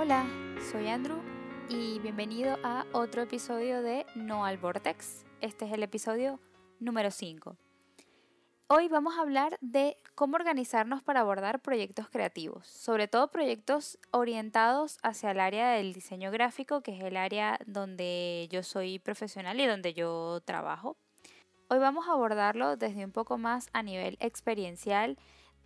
[0.00, 0.28] Hola,
[0.70, 1.20] soy Andrew
[1.68, 5.24] y bienvenido a otro episodio de No al Vortex.
[5.40, 6.38] Este es el episodio
[6.78, 7.56] número 5.
[8.68, 14.98] Hoy vamos a hablar de cómo organizarnos para abordar proyectos creativos, sobre todo proyectos orientados
[15.02, 19.66] hacia el área del diseño gráfico, que es el área donde yo soy profesional y
[19.66, 20.96] donde yo trabajo.
[21.66, 25.18] Hoy vamos a abordarlo desde un poco más a nivel experiencial.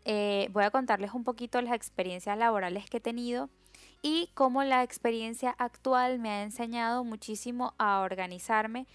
[0.06, 3.50] Eh, voy a contarles un poquito las experiencias laborales que he tenido
[4.02, 8.86] y cómo la experiencia actual me ha enseñado muchísimo a organizarme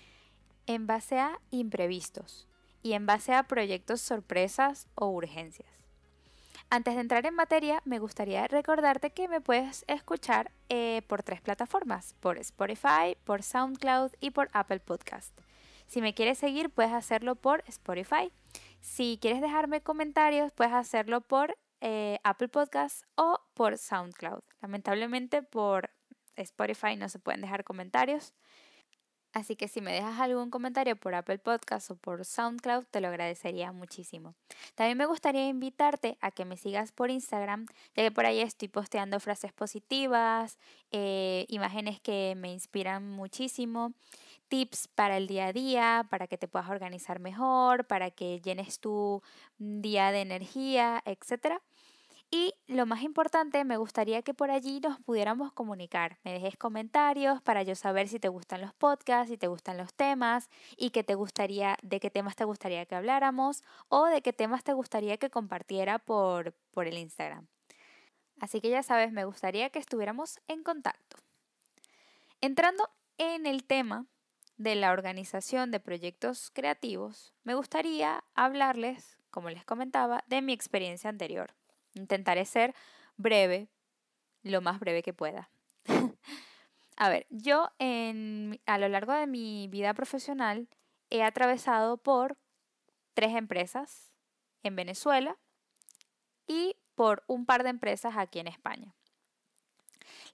[0.67, 2.47] en base a imprevistos
[2.83, 5.69] y en base a proyectos sorpresas o urgencias.
[6.69, 11.39] Antes de entrar en materia, me gustaría recordarte que me puedes escuchar eh, por tres
[11.39, 15.31] plataformas, por Spotify, por SoundCloud y por Apple Podcast.
[15.87, 18.33] Si me quieres seguir, puedes hacerlo por Spotify.
[18.81, 24.46] Si quieres dejarme comentarios, puedes hacerlo por eh, Apple Podcast o por SoundCloud.
[24.61, 25.91] Lamentablemente por
[26.35, 28.33] Spotify no se pueden dejar comentarios.
[29.33, 33.09] Así que si me dejas algún comentario por Apple Podcast o por SoundCloud, te lo
[33.09, 34.33] agradecería muchísimo.
[34.73, 38.67] También me gustaría invitarte a que me sigas por Instagram, ya que por ahí estoy
[38.67, 40.57] posteando frases positivas,
[40.91, 43.93] eh, imágenes que me inspiran muchísimo,
[44.47, 48.79] tips para el día a día, para que te puedas organizar mejor, para que llenes
[48.79, 49.21] tu
[49.59, 51.61] día de energía, etcétera.
[52.29, 56.17] Y lo más importante, me gustaría que por allí nos pudiéramos comunicar.
[56.25, 59.93] Me dejes comentarios para yo saber si te gustan los podcasts, si te gustan los
[59.93, 64.33] temas y que te gustaría, de qué temas te gustaría que habláramos o de qué
[64.33, 67.47] temas te gustaría que compartiera por, por el Instagram.
[68.41, 71.17] Así que ya sabes, me gustaría que estuviéramos en contacto.
[72.41, 74.05] Entrando en el tema
[74.57, 81.09] de la organización de proyectos creativos, me gustaría hablarles, como les comentaba, de mi experiencia
[81.09, 81.55] anterior.
[81.97, 82.73] Intentaré ser
[83.17, 83.67] breve,
[84.43, 85.49] lo más breve que pueda.
[86.97, 90.67] a ver, yo a lo largo de mi vida profesional
[91.09, 92.37] he atravesado por
[93.13, 94.11] tres empresas
[94.63, 95.37] en Venezuela
[96.45, 98.95] y por un par de empresas aquí en España.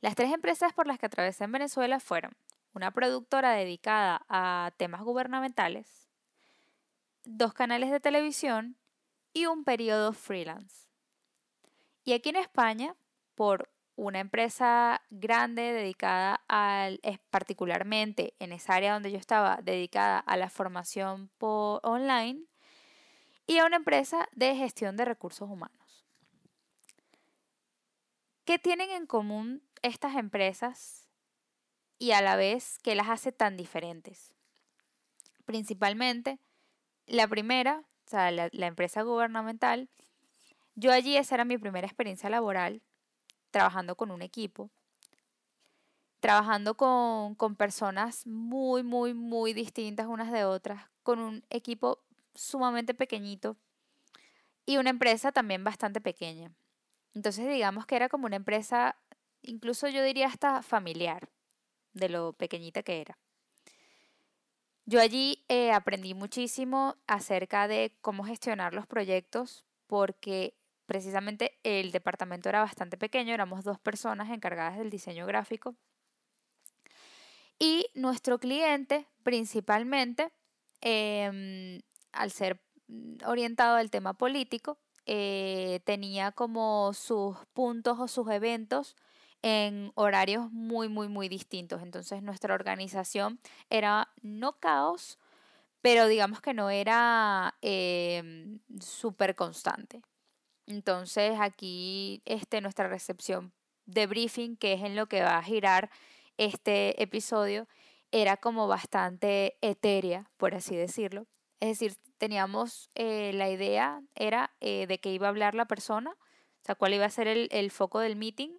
[0.01, 2.35] Las tres empresas por las que atravesé en Venezuela fueron
[2.73, 6.09] una productora dedicada a temas gubernamentales,
[7.23, 8.77] dos canales de televisión
[9.33, 10.87] y un periodo freelance.
[12.03, 12.95] Y aquí en España,
[13.35, 16.99] por una empresa grande dedicada al,
[17.29, 22.45] particularmente en esa área donde yo estaba, dedicada a la formación por online,
[23.45, 26.05] y a una empresa de gestión de recursos humanos.
[28.45, 31.07] ¿Qué tienen en común estas empresas
[31.99, 34.33] y a la vez qué las hace tan diferentes?
[35.45, 36.39] Principalmente,
[37.05, 39.89] la primera, o sea, la empresa gubernamental,
[40.75, 42.81] yo allí esa era mi primera experiencia laboral,
[43.51, 44.71] trabajando con un equipo,
[46.19, 52.03] trabajando con, con personas muy, muy, muy distintas unas de otras, con un equipo
[52.33, 53.57] sumamente pequeñito
[54.65, 56.51] y una empresa también bastante pequeña.
[57.13, 58.97] Entonces digamos que era como una empresa,
[59.41, 61.29] incluso yo diría hasta familiar,
[61.93, 63.17] de lo pequeñita que era.
[64.85, 70.55] Yo allí eh, aprendí muchísimo acerca de cómo gestionar los proyectos porque
[70.85, 75.75] precisamente el departamento era bastante pequeño, éramos dos personas encargadas del diseño gráfico.
[77.59, 80.31] Y nuestro cliente, principalmente,
[80.81, 82.59] em, al ser
[83.25, 88.95] orientado al tema político, eh, tenía como sus puntos o sus eventos
[89.41, 91.81] en horarios muy, muy, muy distintos.
[91.81, 93.39] Entonces nuestra organización
[93.69, 95.19] era no caos,
[95.81, 100.01] pero digamos que no era em, súper constante.
[100.65, 103.53] Entonces aquí este, nuestra recepción
[103.85, 105.89] de briefing, que es en lo que va a girar
[106.37, 107.67] este episodio,
[108.11, 111.27] era como bastante etérea, por así decirlo.
[111.59, 116.11] Es decir, teníamos eh, la idea, era eh, de que iba a hablar la persona,
[116.11, 118.51] o sea, cuál iba a ser el, el foco del meeting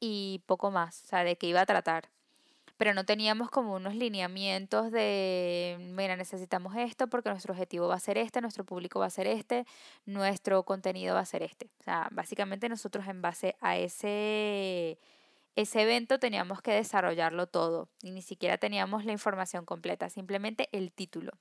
[0.00, 2.10] y poco más, o sea, de qué iba a tratar
[2.76, 8.00] pero no teníamos como unos lineamientos de, mira, necesitamos esto porque nuestro objetivo va a
[8.00, 9.64] ser este, nuestro público va a ser este,
[10.06, 11.70] nuestro contenido va a ser este.
[11.80, 14.98] O sea, básicamente nosotros en base a ese,
[15.54, 20.92] ese evento teníamos que desarrollarlo todo y ni siquiera teníamos la información completa, simplemente el
[20.92, 21.32] título.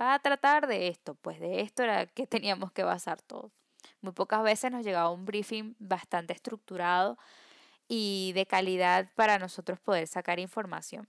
[0.00, 3.52] Va a tratar de esto, pues de esto era que teníamos que basar todo.
[4.00, 7.18] Muy pocas veces nos llegaba un briefing bastante estructurado
[7.92, 11.08] y de calidad para nosotros poder sacar información.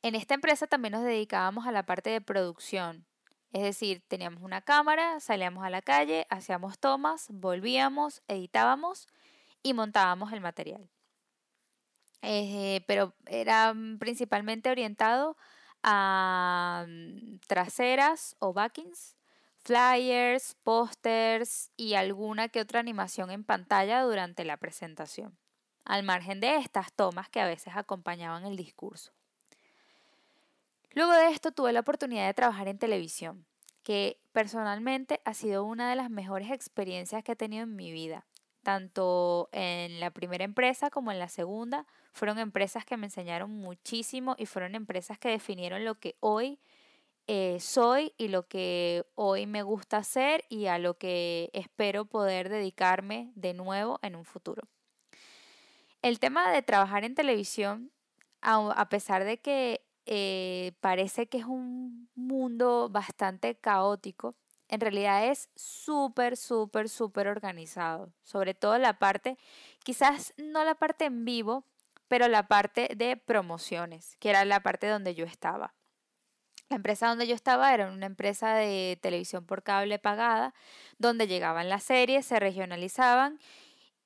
[0.00, 3.04] En esta empresa también nos dedicábamos a la parte de producción,
[3.52, 9.06] es decir, teníamos una cámara, salíamos a la calle, hacíamos tomas, volvíamos, editábamos
[9.62, 10.88] y montábamos el material.
[12.22, 15.36] eh, pero era principalmente orientado
[15.82, 19.17] a mm, traseras o backings,
[19.68, 25.36] flyers, pósters y alguna que otra animación en pantalla durante la presentación,
[25.84, 29.12] al margen de estas tomas que a veces acompañaban el discurso.
[30.94, 33.44] Luego de esto tuve la oportunidad de trabajar en televisión,
[33.82, 38.24] que personalmente ha sido una de las mejores experiencias que he tenido en mi vida.
[38.62, 44.34] Tanto en la primera empresa como en la segunda, fueron empresas que me enseñaron muchísimo
[44.38, 46.58] y fueron empresas que definieron lo que hoy
[47.30, 52.48] eh, soy y lo que hoy me gusta hacer y a lo que espero poder
[52.48, 54.62] dedicarme de nuevo en un futuro.
[56.00, 57.92] El tema de trabajar en televisión,
[58.40, 64.34] a pesar de que eh, parece que es un mundo bastante caótico,
[64.68, 68.10] en realidad es súper, súper, súper organizado.
[68.22, 69.36] Sobre todo la parte,
[69.84, 71.64] quizás no la parte en vivo,
[72.06, 75.74] pero la parte de promociones, que era la parte donde yo estaba.
[76.68, 80.54] La empresa donde yo estaba era una empresa de televisión por cable pagada,
[80.98, 83.38] donde llegaban las series, se regionalizaban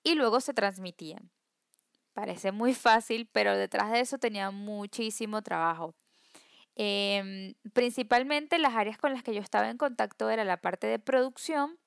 [0.04, 1.30] y luego se transmitían.
[2.12, 5.94] Parece muy fácil, pero detrás de eso tenía muchísimo trabajo.
[6.74, 10.98] Em, principalmente las áreas con las que yo estaba en contacto era la parte de
[10.98, 11.78] producción,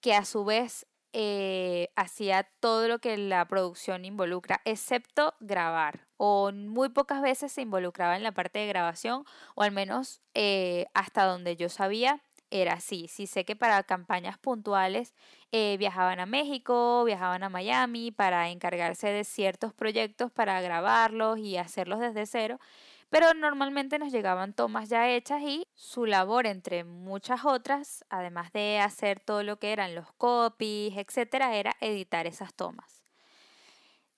[0.00, 6.03] que a su vez eh, hacía todo lo que la producción involucra, excepto grabar.
[6.16, 9.24] O muy pocas veces se involucraba en la parte de grabación,
[9.54, 13.08] o al menos eh, hasta donde yo sabía, era así.
[13.08, 15.14] Sí sé que para campañas puntuales
[15.52, 21.56] eh, viajaban a México, viajaban a Miami para encargarse de ciertos proyectos para grabarlos y
[21.56, 22.60] hacerlos desde cero.
[23.10, 28.80] Pero normalmente nos llegaban tomas ya hechas y su labor, entre muchas otras, además de
[28.80, 33.03] hacer todo lo que eran los copies, etcétera, era editar esas tomas.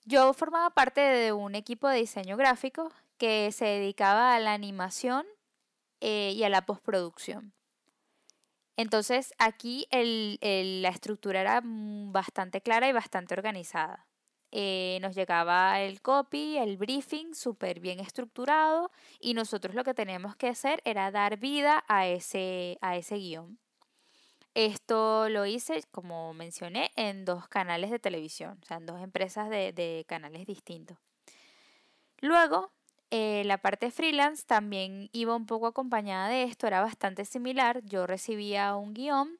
[0.08, 5.26] Yo formaba parte de un equipo de diseño gráfico que se dedicaba a la animación
[6.00, 7.52] eh, y a la postproducción.
[8.76, 14.06] Entonces aquí la estructura era bastante clara y bastante organizada.
[14.52, 20.36] Eh, nos llegaba el copy, el briefing súper bien estructurado y nosotros lo que teníamos
[20.36, 23.58] que hacer era dar vida a ese, a ese guion.
[24.56, 29.50] Esto lo hice, como mencioné, en dos canales de televisión, o sea, en dos empresas
[29.50, 30.96] de, canales distintos.
[32.22, 32.72] Luego,
[33.10, 37.82] eh, la parte freelance también iba un poco acompañada de esto, era bastante similar.
[37.84, 39.38] Yo recibía un guion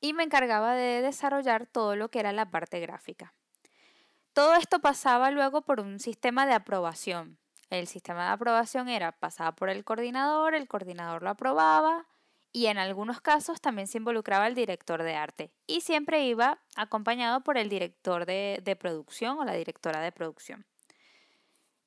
[0.00, 3.34] y me encargaba de desarrollar todo lo que era la parte gráfica.
[4.32, 7.36] Todo esto pasaba luego por un sistema de aprobación.
[7.68, 12.06] El sistema de aprobación era pasaba por el coordinador, el coordinador lo aprobaba
[12.56, 17.42] y en algunos casos también se involucraba el director de arte y siempre iba acompañado
[17.42, 20.64] por el director de, de producción o la directora de producción.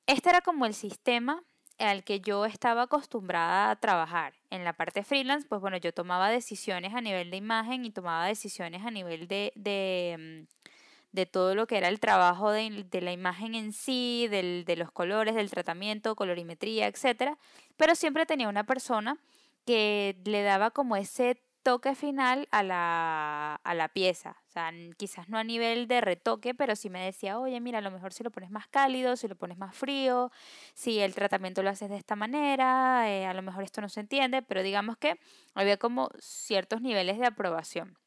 [0.06, 1.42] Este era como el sistema
[1.78, 4.34] al que yo estaba acostumbrada a trabajar.
[4.48, 8.26] En la parte freelance, pues bueno, yo tomaba decisiones a nivel de imagen y tomaba
[8.26, 10.66] decisiones a nivel de, de, mm,
[11.10, 15.34] de todo lo que era el trabajo de, la imagen en sí, de los colores,
[15.34, 17.36] del tratamiento, colorimetría, etc.
[17.76, 19.18] Pero siempre tenía una persona
[19.66, 24.36] que le daba como ese toque final a la, a la pieza.
[24.48, 27.82] O sea, quizás no a nivel de retoque, pero sí me decía, oye, mira, a
[27.82, 30.30] lo mejor si lo pones más cálido, si lo pones más frío,
[30.74, 34.00] si el tratamiento lo haces de esta manera, eh, a lo mejor esto no se
[34.00, 35.18] entiende, pero digamos que
[35.54, 37.98] había como ciertos niveles de aprobación.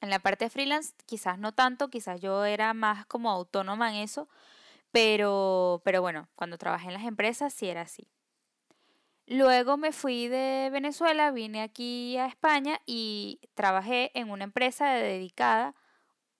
[0.00, 4.28] En la parte freelance quizás no tanto, quizás yo era más como autónoma en eso,
[4.92, 8.08] pero, pero bueno, cuando trabajé en las empresas sí era así.
[9.26, 15.74] Luego me fui de Venezuela, vine aquí a España y trabajé en una empresa dedicada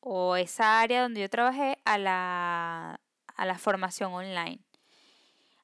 [0.01, 3.01] o esa área donde yo trabajé a la,
[3.37, 4.61] a la formación online.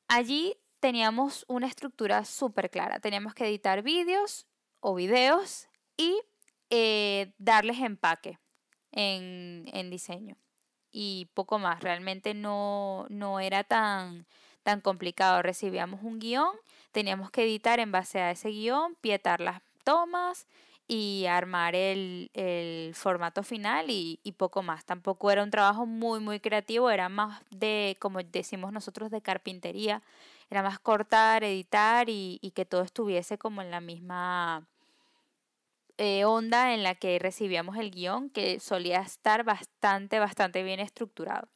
[0.08, 3.00] Allí teníamos una estructura súper clara.
[3.00, 4.46] Teníamos que editar vídeos
[4.80, 6.18] o videos y
[6.70, 8.38] eh, darles empaque
[8.92, 10.36] en, en, diseño
[10.90, 11.82] y poco más.
[11.82, 14.26] Realmente no, no era tan,
[14.70, 15.42] tan complicado.
[15.42, 16.52] Recibíamos un guion,
[16.92, 20.46] teníamos que editar en base a ese guion, pietar las tomas
[20.86, 22.30] y armar el,
[22.94, 24.84] formato final y, poco más.
[24.84, 30.02] Tampoco era un trabajo muy, muy creativo, era más de, como decimos nosotros, de carpintería.
[30.50, 34.68] Era más cortar, editar y, y que todo estuviese como en la misma
[35.98, 41.48] eh, onda en la que recibíamos el guion, que solía estar bastante, bastante bien estructurado.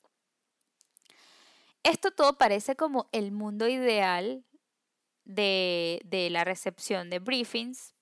[1.84, 4.44] Esto todo parece como el mundo ideal
[5.24, 7.94] de, de la recepción de briefings,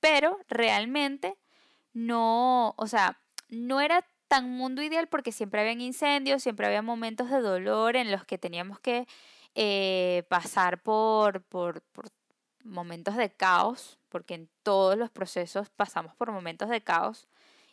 [0.00, 1.38] pero realmente
[1.92, 7.28] no, o sea, no era tan mundo ideal porque siempre habían incendios, siempre había momentos
[7.30, 9.06] de dolor en los que teníamos que
[9.54, 12.06] eh, pasar por, por, por
[12.64, 17.28] momentos de caos, porque en todos los procesos pasamos por momentos de caos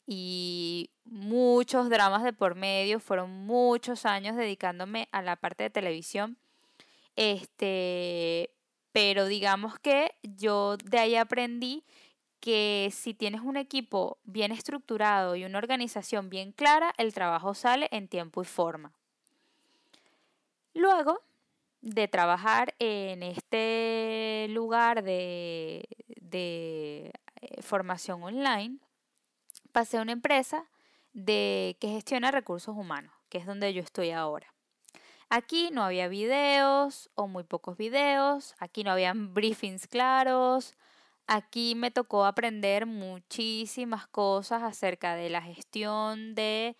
[0.06, 6.38] y muchos dramas de por medio, fueron muchos años dedicándome a la parte de televisión.
[7.16, 8.52] Este,
[8.92, 11.84] pero digamos que yo de ahí aprendí
[12.40, 17.90] que si tienes un equipo bien estructurado y una organización bien clara, el trabajo sale
[17.92, 18.94] en tiempo y forma.
[20.74, 21.22] Luego
[21.82, 25.86] de trabajar en este lugar de,
[26.22, 27.12] de
[27.42, 28.78] eh, formación online,
[29.72, 30.66] pasé a una empresa
[31.14, 34.54] de, que gestiona recursos humanos, que es donde yo estoy ahora.
[35.30, 40.76] Aquí no había videos o muy pocos videos, aquí no habían briefings claros,
[41.28, 46.76] aquí me tocó aprender muchísimas cosas acerca de la gestión de,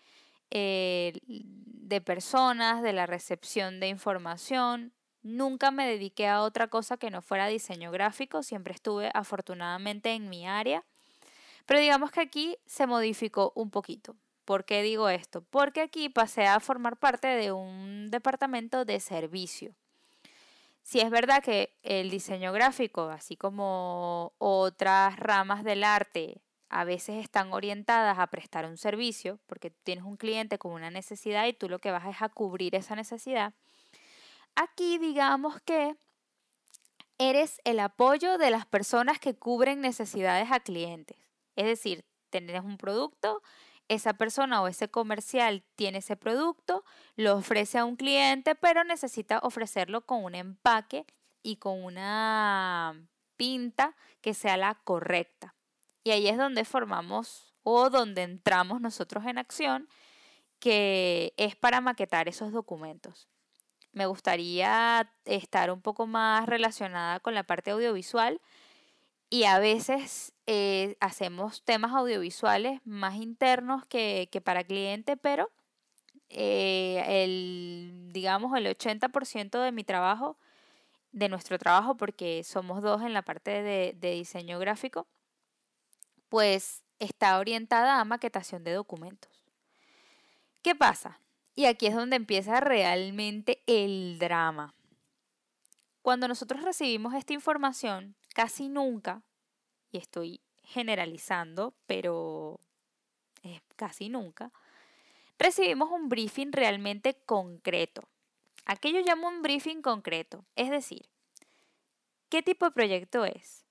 [0.50, 4.92] eh, de personas, de la recepción de información.
[5.22, 10.28] Nunca me dediqué a otra cosa que no fuera diseño gráfico, siempre estuve afortunadamente en
[10.28, 10.84] mi área,
[11.70, 14.16] pero digamos que aquí se modificó un poquito.
[14.44, 15.42] ¿Por qué digo esto?
[15.50, 19.72] Porque aquí pasé a formar parte de un departamento de servicio.
[20.82, 27.22] Si es verdad que el diseño gráfico, así como otras ramas del arte, a veces
[27.22, 31.68] están orientadas a prestar un servicio, porque tienes un cliente con una necesidad y tú
[31.68, 33.54] lo que vas es a cubrir esa necesidad.
[34.56, 35.94] Aquí digamos que
[37.18, 41.29] eres el apoyo de las personas que cubren necesidades a clientes.
[41.56, 43.42] Es decir, tenés un producto
[43.90, 46.84] esa persona o ese comercial tiene ese producto,
[47.16, 51.06] lo ofrece a un cliente, pero necesita ofrecerlo con un empaque
[51.42, 52.94] y con una
[53.36, 55.56] pinta que sea la correcta.
[56.04, 59.88] Y ahí es donde formamos o donde entramos nosotros en acción,
[60.60, 63.28] que es para maquetar esos documentos.
[63.92, 68.40] Me gustaría estar un poco más relacionada con la parte audiovisual,
[69.30, 75.50] y a veces eh, hacemos temas audiovisuales más internos que, para cliente, pero
[76.28, 80.36] eh, el, digamos, el 80% de mi trabajo,
[81.12, 85.06] de nuestro trabajo, porque somos dos en la parte de, de diseño gráfico,
[86.28, 89.44] pues está orientada a maquetación de documentos.
[90.62, 91.20] ¿Qué pasa?
[91.54, 94.74] Y aquí es donde empieza realmente el drama.
[96.02, 99.22] Cuando nosotros recibimos esta información, casi nunca,
[99.92, 102.60] y estoy generalizando, pero
[103.76, 104.52] casi nunca,
[105.38, 108.08] recibimos un briefing realmente concreto.
[108.66, 111.08] Aquello llamo un briefing concreto, es decir,
[112.28, 113.64] ¿qué tipo de proyecto es?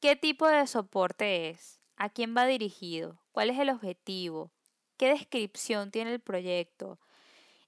[0.00, 1.80] ¿Qué tipo de soporte es?
[1.96, 3.18] ¿A quién va dirigido?
[3.32, 4.50] ¿Cuál es el objetivo?
[4.96, 6.98] ¿Qué descripción tiene el proyecto?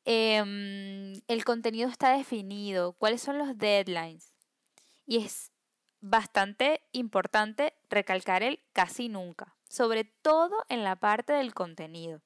[0.05, 4.35] Em, el contenido está definido, cuáles son los deadlines.
[5.07, 5.53] Y es
[6.01, 12.21] bastante importante recalcar el casi nunca, sobre todo en la parte del contenido.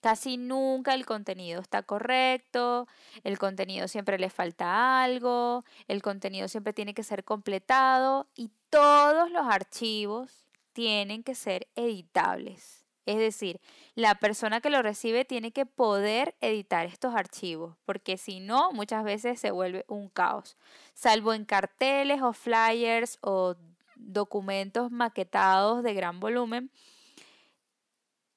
[0.00, 2.86] Casi nunca el contenido está correcto,
[3.22, 9.30] el contenido siempre le falta algo, el contenido siempre tiene que ser completado y todos
[9.30, 12.83] los archivos tienen que ser editables.
[13.06, 13.60] Es decir,
[13.94, 19.04] la persona que lo recibe tiene que poder editar estos archivos, porque si no, muchas
[19.04, 20.56] veces se vuelve un caos,
[20.94, 23.56] salvo en carteles o flyers o
[23.96, 26.70] documentos maquetados de gran volumen.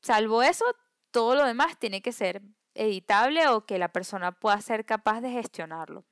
[0.01, 0.65] Salvo eso,
[1.11, 2.41] todo lo demás tiene que ser
[2.73, 6.03] editable o que la persona pueda ser capaz de gestionarlo.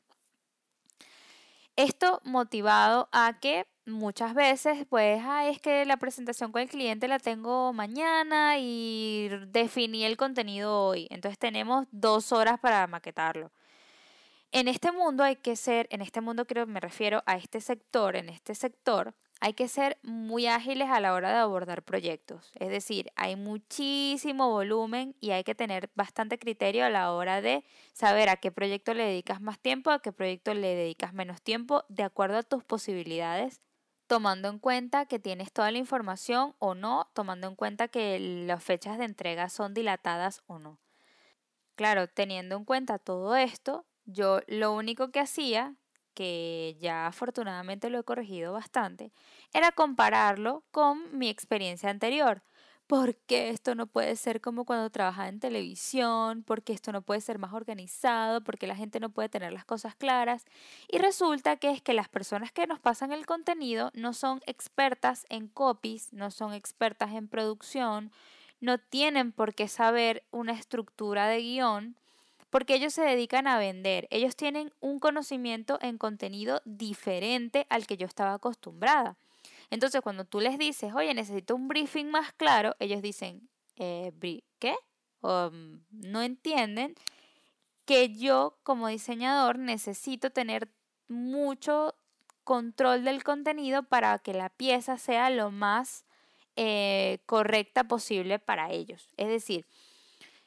[1.76, 7.20] Esto motivado a que muchas veces, pues, es que la presentación con el cliente la
[7.20, 11.08] tengo mañana y definí el contenido hoy.
[11.10, 13.52] Entonces tenemos dos horas para maquetarlo.
[14.52, 18.16] En este mundo hay que ser, en este mundo creo me refiero a este sector,
[18.16, 22.52] en este sector hay que ser muy ágiles a la hora de abordar proyectos.
[22.56, 27.66] Es decir, hay muchísimo volumen y hay que tener bastante criterio a la hora de
[27.94, 31.84] saber a qué proyecto le dedicas más tiempo, a qué proyecto le dedicas menos tiempo,
[31.90, 33.62] de acuerdo a tus posibilidades,
[34.08, 38.64] tomando en cuenta que tienes toda la información o no, tomando en cuenta que las
[38.64, 40.80] fechas de entrega son dilatadas o no.
[41.76, 45.76] Claro, teniendo en cuenta todo esto, yo lo único que hacía
[46.16, 49.12] que ya afortunadamente lo he corregido bastante,
[49.54, 52.42] era compararlo con mi experiencia anterior.
[52.88, 56.44] ¿Por qué esto no puede ser como cuando trabajaba en televisión?
[56.44, 58.44] ¿Por qué esto no puede ser más organizado?
[58.44, 60.46] ¿Por qué la gente no puede tener las cosas claras?
[60.88, 65.26] Y resulta que es que las personas que nos pasan el contenido no son expertas
[65.30, 68.12] en copies, no son expertas en producción,
[68.62, 71.96] no tienen por qué saber una estructura de guion
[72.52, 74.08] porque ellos se dedican a vender.
[74.12, 79.18] Ellos tienen un conocimiento en contenido diferente al que yo estaba acostumbrada.
[79.70, 84.12] Entonces, cuando tú les dices, oye, necesito un briefing más claro, ellos dicen, eh,
[84.60, 84.76] ¿qué?
[85.22, 86.96] Mm, no entienden
[87.86, 90.70] que yo como diseñador necesito tener
[91.08, 91.96] mucho
[92.44, 96.06] control del contenido para que la pieza sea lo más
[96.56, 99.10] eh, correcta posible para ellos.
[99.18, 99.68] Es decir,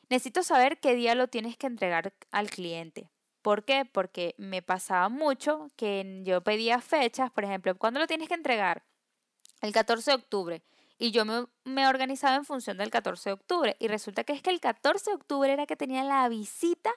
[0.08, 3.10] necesito saber qué día lo tienes que entregar al cliente.
[3.42, 3.84] ¿Por qué?
[3.84, 8.84] Porque me pasaba mucho que yo pedía fechas, por ejemplo, ¿cuándo lo tienes que entregar?
[9.60, 10.62] El 14 de octubre.
[10.98, 13.76] Y yo me, organizaba en función del 14 de octubre.
[13.78, 16.90] Y resulta que es que el 14 de octubre era que tenía la visita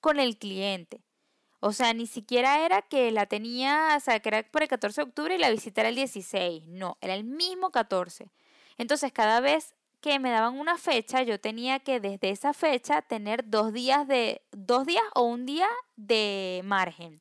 [0.00, 1.02] con el cliente.
[1.60, 5.00] O sea, ni siquiera era que la tenía, o sea, que era por el 14
[5.00, 6.66] de octubre y la visita era el 16.
[6.68, 8.30] No, era el mismo 14.
[8.76, 13.48] Entonces, cada vez que me daban una fecha, yo tenía que desde esa fecha tener
[13.48, 17.20] dos días de dos días o un día de margen.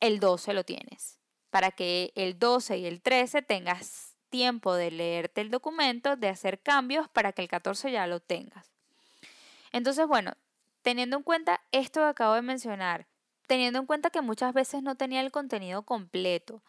[0.00, 1.18] El 12 lo tienes,
[1.54, 6.58] para que el 12 y el 13 tengas tiempo de leerte el documento, de hacer
[6.60, 8.72] cambios para que el 14 ya lo tengas.
[9.70, 10.32] Entonces, bueno,
[10.82, 13.06] teniendo en cuenta esto que acabo de mencionar,
[13.46, 16.60] teniendo en cuenta que muchas veces no tenía el contenido completo,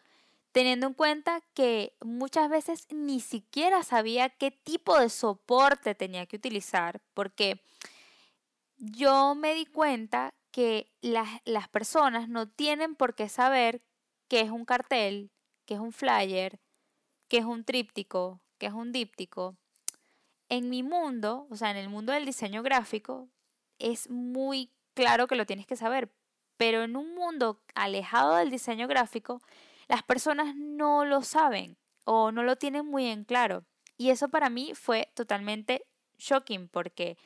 [0.52, 6.36] teniendo en cuenta que muchas veces ni siquiera sabía qué tipo de soporte tenía que
[6.36, 7.60] utilizar, porque
[8.78, 13.82] yo me di cuenta que las, las personas no tienen por qué saber
[14.28, 15.32] qué es un cartel,
[15.66, 16.60] qué es un flyer,
[17.28, 19.56] qué es un tríptico, qué es un díptico.
[20.50, 23.30] En mi mundo, o sea, en el mundo del diseño gráfico,
[23.80, 26.12] es muy claro que lo tienes que saber,
[26.58, 29.42] pero en un mundo alejado del diseño gráfico,
[29.88, 33.66] las personas no lo saben o no lo tienen muy en claro.
[33.98, 35.86] Y eso para mí fue totalmente
[36.18, 37.18] shocking porque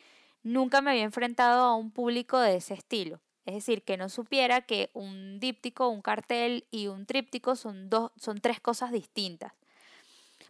[0.43, 3.21] nunca me había enfrentado a un público de ese estilo.
[3.45, 8.11] Es decir, que no supiera que un díptico, un cartel y un tríptico son, dos,
[8.17, 9.53] son tres cosas distintas.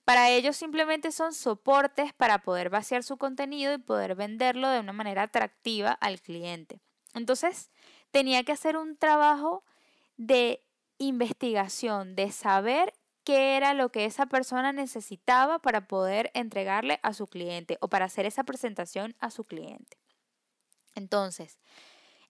[0.06, 4.94] Para ellos simplemente son soportes para poder vaciar su contenido y poder venderlo de una
[4.94, 6.80] manera atractiva al cliente.
[7.14, 7.70] Entonces,
[8.12, 9.64] tenía que hacer un trabajo
[10.18, 10.64] de
[10.98, 17.28] investigación, de saber qué era lo que esa persona necesitaba para poder entregarle a su
[17.28, 19.98] cliente o para hacer esa presentación a su cliente.
[20.96, 21.60] Entonces,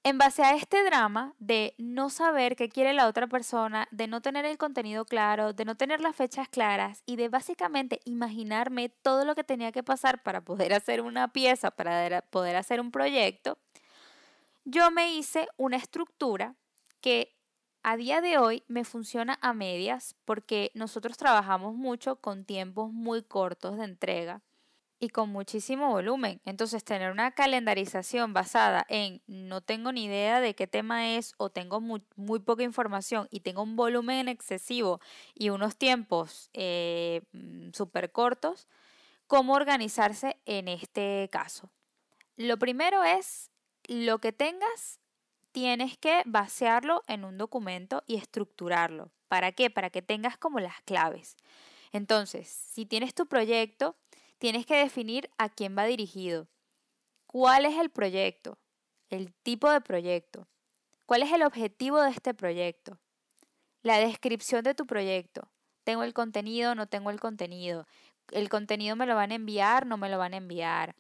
[0.04, 4.22] en base a este drama de no saber qué quiere la otra persona, de no
[4.22, 9.26] tener el contenido claro, de no tener las fechas claras y de básicamente imaginarme todo
[9.26, 13.58] lo que tenía que pasar para poder hacer una pieza, para poder hacer un proyecto,
[14.64, 16.56] yo me hice una estructura
[17.02, 17.36] que
[17.84, 23.24] a día de hoy me funciona a medias porque nosotros trabajamos mucho con tiempos muy
[23.24, 24.42] cortos de entrega
[25.00, 26.42] y con muchísimo volumen.
[26.46, 31.50] Entonces, tener una calendarización basada en no tengo ni idea de qué tema es o
[31.50, 35.00] tengo muy, poca información y tengo un volumen excesivo
[35.34, 38.68] y unos tiempos eh, mm, súper cortos,
[39.28, 41.70] ¿cómo organizarse en este caso?
[42.36, 43.52] Lo primero es
[43.88, 45.00] lo que tengas
[45.52, 49.12] tienes que vaciarlo en un documento y estructurarlo.
[49.28, 49.70] ¿Para qué?
[49.70, 51.36] Para que tengas como las claves.
[51.92, 53.96] Entonces, si tienes tu proyecto,
[54.39, 56.47] tienes que definir a quién va dirigido.
[57.28, 58.58] ¿Cuál es el proyecto?
[59.10, 60.47] El tipo de proyecto.
[61.06, 62.97] ¿Cuál es el objetivo de este proyecto?
[63.84, 65.52] La descripción de tu proyecto.
[65.84, 66.73] ¿Tengo el contenido?
[66.75, 67.86] ¿No tengo el contenido?
[68.32, 69.86] ¿El contenido me lo van a enviar?
[69.86, 70.95] ¿No me lo van a enviar?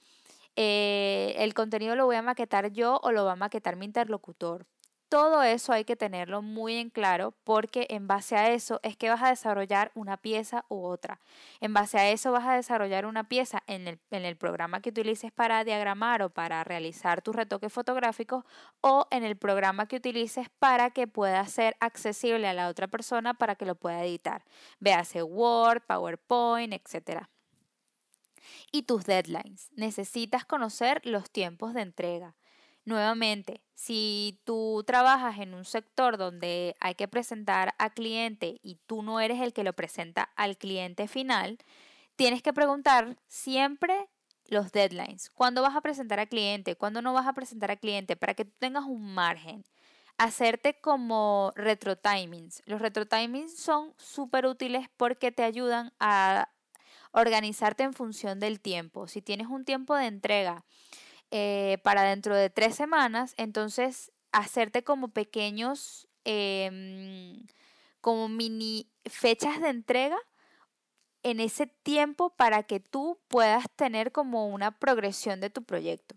[0.55, 4.65] Eh, el contenido lo voy a maquetar yo o lo va a maquetar mi interlocutor.
[5.09, 9.09] Todo eso hay que tenerlo muy en claro porque en base a eso es que
[9.09, 11.19] vas a desarrollar una pieza u otra.
[11.61, 14.89] En base a eso vas a desarrollar una pieza en el, en el programa que
[14.89, 18.45] utilices para diagramar o para realizar tus retoques fotográficos
[18.81, 23.33] o en el programa que utilices para que pueda ser accesible a la otra persona
[23.33, 24.45] para que lo pueda editar.
[24.79, 27.29] Véase Word, PowerPoint, etcétera
[28.71, 29.69] y tus deadlines.
[29.75, 32.35] Necesitas conocer los tiempos de entrega.
[32.89, 39.03] Nuevamente, si tú trabajas en un sector donde hay que presentar a cliente y tú
[39.03, 41.59] no eres el que lo presenta al cliente final,
[42.15, 44.09] tienes que preguntar siempre
[44.45, 45.29] los deadlines.
[45.29, 46.75] ¿Cuándo vas a presentar a cliente?
[46.75, 48.15] ¿Cuándo no vas a presentar a cliente?
[48.15, 49.63] Para que tú tengas un margen.
[50.17, 52.63] Hacerte como retro timings.
[52.65, 56.49] Los retro timings son súper útiles porque te ayudan a
[57.11, 59.07] organizarte en función del tiempo.
[59.07, 60.65] Si tienes un tiempo de entrega
[61.31, 67.45] eh, para dentro de tres semanas, entonces hacerte como pequeños, em,
[68.01, 70.17] como mini fechas de entrega
[71.23, 76.15] en ese tiempo para que tú puedas tener como una progresión de tu proyecto.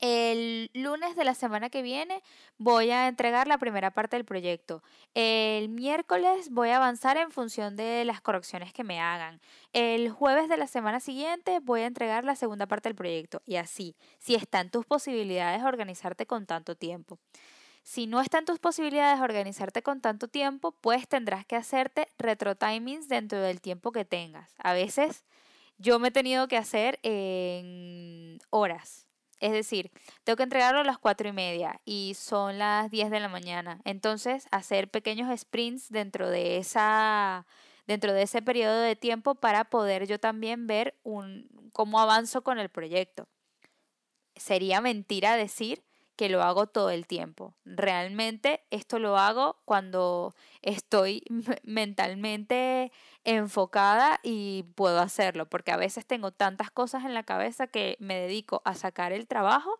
[0.00, 2.22] El lunes de la semana que viene
[2.58, 4.82] voy a entregar la primera parte del proyecto.
[5.14, 9.40] El miércoles voy a avanzar en función de las correcciones que me hagan.
[9.72, 13.40] El jueves de la semana siguiente voy a entregar la segunda parte del proyecto.
[13.46, 17.18] Y así, si están tus posibilidades organizarte con tanto tiempo.
[17.84, 23.08] Si no están tus posibilidades organizarte con tanto tiempo, pues tendrás que hacerte retro timings
[23.08, 24.54] dentro del tiempo que tengas.
[24.58, 25.24] A veces
[25.78, 29.06] yo me he tenido que hacer en horas
[29.40, 29.90] es decir,
[30.24, 33.80] tengo que entregarlo a las cuatro y media y son las 10 de la mañana.
[33.84, 37.46] Entonces, hacer pequeños sprints dentro de esa
[37.86, 42.58] dentro de ese periodo de tiempo para poder yo también ver un, cómo avanzo con
[42.58, 43.28] el proyecto.
[44.36, 45.84] Sería mentira decir
[46.16, 47.54] que lo hago todo el tiempo.
[47.64, 51.22] Realmente esto lo hago cuando estoy
[51.64, 52.92] mentalmente
[53.24, 58.18] enfocada y puedo hacerlo, porque a veces tengo tantas cosas en la cabeza que me
[58.18, 59.78] dedico a sacar el trabajo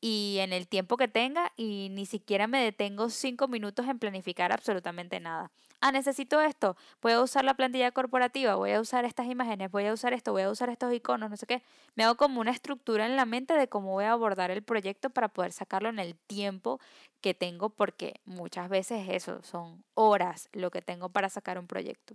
[0.00, 4.52] y en el tiempo que tenga y ni siquiera me detengo cinco minutos en planificar
[4.52, 5.50] absolutamente nada.
[5.82, 9.86] Ah, necesito esto, voy a usar la plantilla corporativa, voy a usar estas imágenes, voy
[9.86, 11.62] a usar esto, voy a usar estos iconos, no sé qué.
[11.94, 15.08] Me hago como una estructura en la mente de cómo voy a abordar el proyecto
[15.08, 16.80] para poder sacarlo en el tiempo
[17.22, 22.14] que tengo, porque muchas veces eso son horas lo que tengo para sacar un proyecto.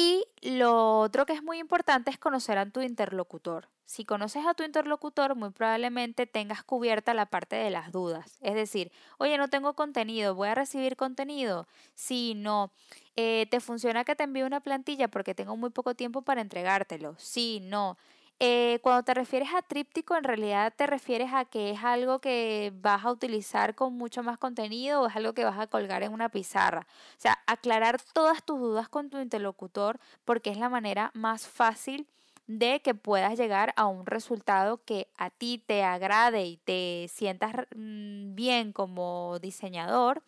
[0.00, 3.66] Y lo otro que es muy importante es conocer a tu interlocutor.
[3.84, 8.38] Si conoces a tu interlocutor, muy probablemente tengas cubierta la parte de las dudas.
[8.40, 11.66] Es decir, oye, no tengo contenido, voy a recibir contenido.
[11.96, 12.70] Si no,
[13.16, 17.16] eh, ¿te funciona que te envíe una plantilla porque tengo muy poco tiempo para entregártelo?
[17.18, 17.98] Sí, no.
[18.40, 22.72] Eh, cuando te refieres a tríptico, en realidad te refieres a que es algo que
[22.76, 26.12] vas a utilizar con mucho más contenido o es algo que vas a colgar en
[26.12, 26.86] una pizarra.
[27.16, 32.06] O sea, aclarar todas tus dudas con tu interlocutor porque es la manera más fácil
[32.46, 37.66] de que puedas llegar a un resultado que a ti te agrade y te sientas
[37.74, 40.22] mm, bien como diseñador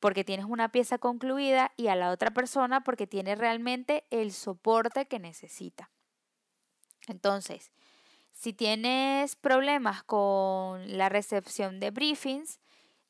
[0.00, 5.06] porque tienes una pieza concluida y a la otra persona porque tiene realmente el soporte
[5.06, 5.90] que necesita.
[7.06, 7.70] Entonces,
[8.32, 12.60] si tienes problemas con la recepción de briefings,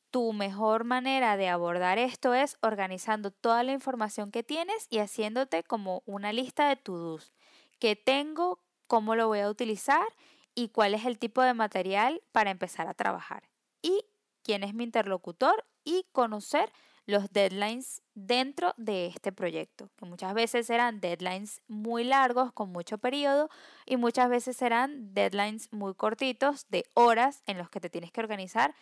[0.09, 5.63] tu mejor manera de abordar esto es organizando toda la información que tienes y haciéndote
[5.63, 7.33] como una lista de to-dos.
[7.77, 8.59] ¿Qué tengo?
[8.87, 10.07] ¿Cómo lo voy a utilizar?
[10.55, 13.49] ¿Y cuál es el tipo de material para empezar a trabajar?
[13.81, 14.05] Y
[14.43, 16.71] quién es mi interlocutor y conocer
[17.07, 22.97] los deadlines dentro de este proyecto, que muchas veces serán deadlines muy largos con mucho
[22.97, 23.49] periodo
[23.85, 28.19] y muchas veces serán deadlines muy cortitos de horas en los que te tienes que
[28.19, 28.75] organizar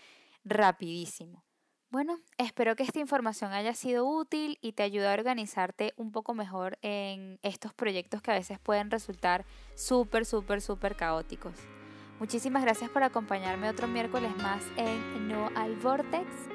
[0.44, 1.44] rapidísimo.
[1.92, 6.34] Bueno, espero que esta información haya sido útil y te ayude a organizarte un poco
[6.34, 11.56] mejor en estos proyectos que a veces pueden resultar súper, súper, súper caóticos.
[12.20, 16.55] Muchísimas gracias por acompañarme otro miércoles más en No al Vortex